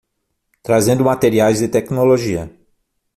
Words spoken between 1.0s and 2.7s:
materiais e tecnologia